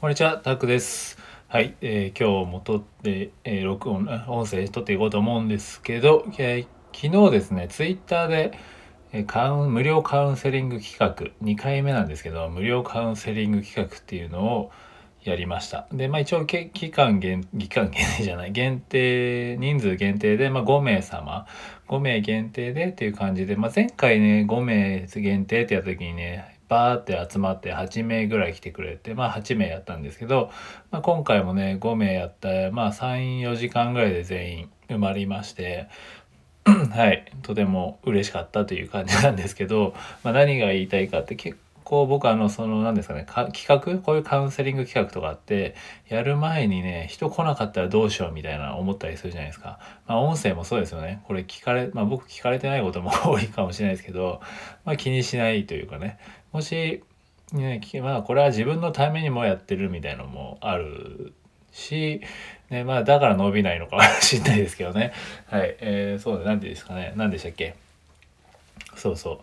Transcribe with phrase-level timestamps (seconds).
[0.00, 1.18] こんにちは、タクです。
[1.46, 8.58] はい、えー、今日も撮って、えー、録音、音声撮っていこうと思うんですけど、えー、昨日ですね、ツイッターで、
[9.12, 14.70] えー、カウン無料カウンセリング企画、2回目なんですけど、無料カウンセリング企画っていうのを
[15.22, 15.86] やりました。
[15.92, 21.46] で、まあ一応、期間限、期間限定じゃない、限定、人数限定で、まあ5名様、
[21.88, 30.50] 5名限定でっていう感じで、まあ前回ね、5名限定ってやった時にね、バーって集まって8名ぐらい来てくれてまあ8名やったんですけど、
[30.92, 35.88] まあ、今回もね5名やったまあ34時間ぐらいで全員埋まりまして
[36.64, 41.58] はいとても嬉しかったという感じなんですけど、まあ、何が言いたいかって結
[41.90, 43.98] 構僕あのその何ですかね企画？
[43.98, 45.74] こういうカウンセリング企画とかあって
[46.08, 49.80] やる前にね人来なかったらどうしようみたいな思ったりするじゃないですか。
[50.06, 51.20] まあ音声もそうですよね。
[51.26, 54.40] これ聞かれまあ僕聞かれてないことも 多いかもしれないですけど、
[54.84, 56.18] まあ、気にしないというかね
[56.52, 57.02] もし
[57.52, 61.32] ねまあこれは自分のためにもやってるみたいなのもある
[61.72, 62.20] し、
[62.68, 65.12] ね、まあだから伸びないのかもしれないですけどね。
[65.46, 65.76] はい。
[65.80, 67.12] えー、そうで、何て言うんですかね。
[67.16, 67.74] 何でしたっけ？
[68.96, 69.40] そうそう。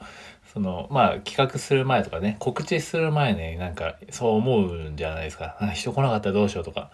[0.58, 5.56] そのまあ企画する前とかね告知する前になんかそう思うんじゃないですか。
[5.76, 6.90] 人来なかったらどうしようとか、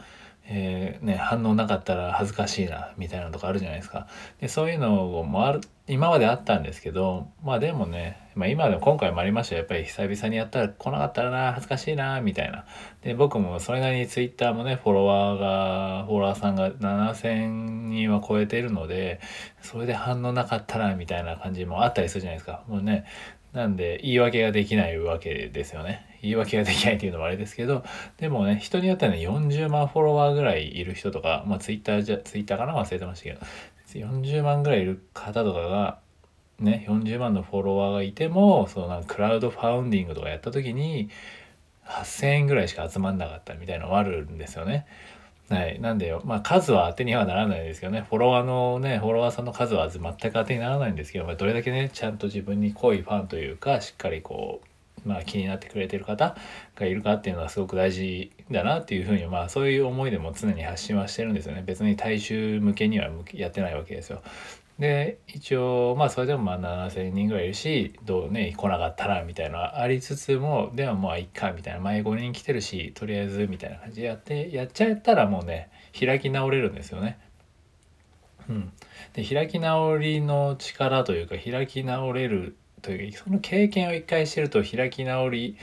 [0.45, 4.07] えー、ね、反応なかったら恥ずかしいなみたいなのとかあるじゃないですか。
[4.41, 12.65] でそういうのもある今まであったんですけどまあでもね、まあ、今でも今回もありましたやっぱり久々にやったら来なかったらな恥ずかしいなみたいな。
[13.01, 19.19] で僕もそれなりに Twitter もねフォロワーがフォロワーさんが7,000人は超えているので
[19.61, 22.63] それで反応なかったらみたいな感じもあったりするじゃないですか。
[22.67, 23.05] もうね
[23.51, 26.17] なんで言い訳ができないわけですよね。
[26.23, 27.83] 言い訳ができないっていうのもあれですけど、
[28.17, 32.75] でもね、人によってはね、40万フォロワーぐらいいる人とか、まあツイッターじゃ、ツイッターかな？
[32.75, 33.41] 忘れてましたけど、
[33.89, 35.99] 40万ぐらいいる方とかが、
[36.59, 41.09] ね、40万のフォロワーがいても、そのなんかクラウドファウンディングとかやった時に、
[41.85, 44.85] 8000円ぐらいしか集まんなかったみたいなのもあるんですよね。
[45.49, 45.79] はい。
[45.79, 54.67] なんで、まあ数は当てにはならないですけどね、フォロワーのね、フォロワーさんの数は全く当てにならないんですけど、ま、どれだけね、ちゃんと自分に濃いファンというか、しっかりこう、
[55.05, 56.35] まあ気になってくれてる方
[56.75, 61.63] がいるかっていうのはすごく大事だなっていうふうに、まあそういう思いでも常に発信はしてるんですよね。
[61.65, 64.21] 別に大衆向けにはやってないわけですよ。
[64.79, 77.19] で一応まあそれでもまあ7,000人ぐらいいるしどうね来なかったらみたいなのありつつもでもまあいっかみたいな前5人来てるしとりあえずみたいな感じでやってやっちゃったらもうね開き直れるんですよね。
[78.49, 78.73] うん、
[79.13, 85.57] で開き直りの力というか開き直れるというその経験を一回してると開き直り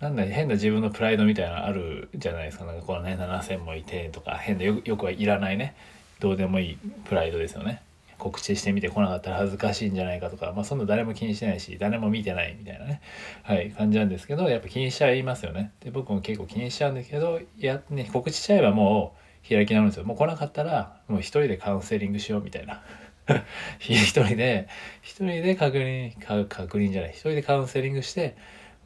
[0.00, 5.76] なんだ変な自分のプライドみたいなのあるじゃないですかなんかこのね7,000もいてとか変なよくはいらないね
[6.18, 7.82] どうでもいいプライドですよね。
[8.18, 13.00] 告知してみてこなかったら恥ずかしいんじゃないかとか、まあ、そんな誰も気にしてないし誰も見てないみたいなね、
[13.42, 15.72] はい、感じなんですけどやっぱ気にしちゃいますよね。
[15.80, 20.04] で僕も結構気にしちゃうんですけどや、ね、告知しちゃえばもう開き直るんですよ。
[20.04, 22.82] もう来なかったらもう一人でカウンセリングしようみたいな。
[23.78, 24.68] 一人で
[25.02, 28.36] 一人で確認確認じゃない一人でカウンセリングして、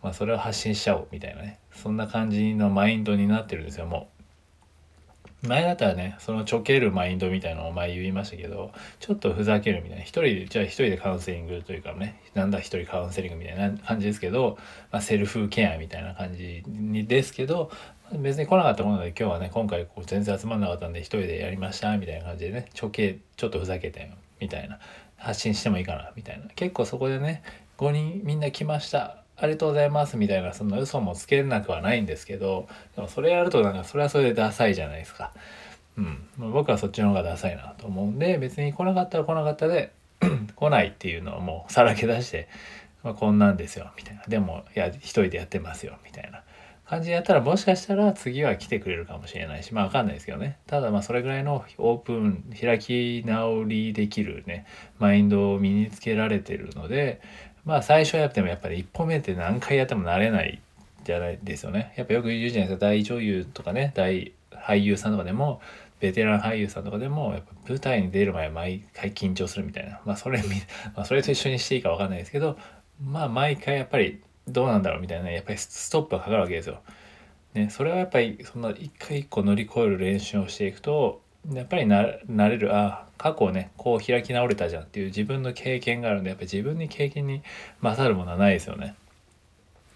[0.02, 4.13] まあ、それを発信しちゃおうみたいなねそんな感じのマインドになってるんですよもう。
[5.46, 14.58] 前だったらねそのちょけるマインドみたいなのを前言いましたけどちょっとふざけるみたいな一人でじゃあ一人でカウンセリングというかねなんだ一人カウンセリングみたいな感じですけど、
[14.90, 17.70] まあ、セルフケアみたいな感じにですけど
[18.12, 24.10] 別に来なかったもので今日はね今回こう全然集まんなかったんで一人でやりましたみたいな感じでねちょけちょっとふざけて
[24.40, 24.78] みたいな
[25.16, 26.46] 発信してもいいかなみたいな。
[26.54, 27.42] 結構そこでね
[27.78, 29.23] 5人みんな来ました。
[29.36, 35.32] ありがとうございますみたいなそんな嘘もつけなくはないんですけどでもそれやるとなんかそれはそれでダサいじゃないですか。
[35.96, 39.92] うん、僕はそっちの方がダサいなと思うんで別に来なかったら来なかったで
[40.56, 42.48] 来ないっていうのをもうさらけ出して、
[43.04, 44.22] まあ、こんなんですよみたいな。
[44.26, 46.42] でもいや一人でやってますよみたいな
[46.86, 50.58] 感じでやったらもしかしたら次は来てくれるかもしれないしまあ分かんないですけどね。
[50.66, 54.66] ただまあそれぐらいのオープン開き直りできるね
[54.98, 57.20] マインドを身につけられてるので
[57.64, 60.60] まあ最初やってもやっぱり一歩目って何回やってもなれない
[61.04, 61.92] じゃないですよね。
[61.96, 65.60] やっぱよく言うじゃないですか大女優とかね大俳優さんとかでも
[66.00, 70.42] ベテラン俳優さんとかでもやっぱ舞台に出る前毎回緊張するみたいなまあそれ
[70.94, 72.58] まあそれと一緒にしていいか分かんないですけど
[73.02, 76.80] まあ毎回やっぱりどうなんだろうみたいなやっぱりストップがかかるわけですよ。
[77.54, 81.22] ね、それはやっぱりそんな一回一個乗り越える練習をしていくと
[81.52, 82.02] やっぱりな
[82.48, 87.42] れるあ過去ねこう開き直れたじゃんっていう自分の経験があるんでやっぱり自分に経験に
[87.80, 88.94] 勝るものはないですよね。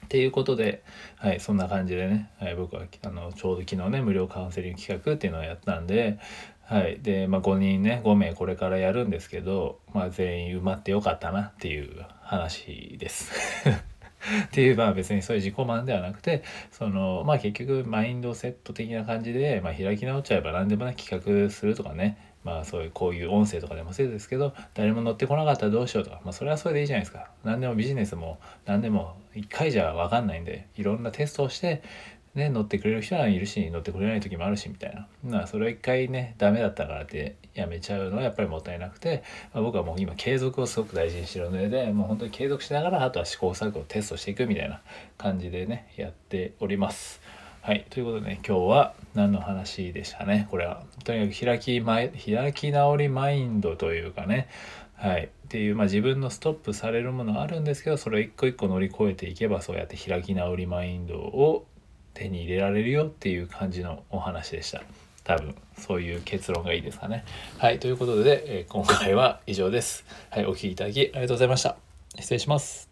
[0.04, 0.82] っていうことで、
[1.16, 6.18] はい、そんな感じでね、はい、僕はあのちょうど昨日ね無料カウンセリング企画っていうのをやったんで、
[6.64, 13.32] はいでまあ、5人ね5名これからやるんですけど、まあ、全員埋まってよかったなっていう話です。
[14.46, 22.24] っていうまあ別にそういう自己満ではなくてそのまあ結局マインドセット的な感じで、まあ、開き直っちゃえば何でもない企画するとかね。
[22.44, 26.20] まあそういうこういう音声とかでもせいですけど誰も乗ってこなかったらどうしようとか。
[26.24, 27.30] まあそれはそれでいいじゃないですか。
[27.44, 31.82] 何でもビジネスも何でも1回じゃ分かんないんでいろんなテストをして
[32.38, 44.80] ね、乗ってくれる人はいるし乗ってくれない時もあるしみたいなまあそれを一回ねダメだったからってやめちゃうのはやっぱりもったいなくて、まあ、僕はもう今継続をすごく大事にしてるのでもう本当に継続しながらあとは試行錯誤をテストしていくみたいな
[45.18, 47.20] 感じでねやっております。
[47.60, 47.84] はい。
[47.90, 50.46] ということでね、今日は何の話でしたね？
[50.50, 54.48] これは、とにかく開き前、開き直りマインドというかね、
[54.94, 55.24] はい。
[55.26, 61.66] っていう、まあ自分のストップされるものあるんですけど、それを一個一個乗り越えていけば、そうやって開き直りマインドを
[62.14, 64.82] 手に入れられるよっていう感じのお話でした。
[65.24, 67.24] 多分そういう結論がいいですかね。
[67.58, 67.78] はい。
[67.78, 70.04] ということで、えー、今回は以上です。
[70.30, 70.46] はい。
[70.46, 71.76] お聴きいただきありがとうございました。
[72.18, 72.87] 失礼します。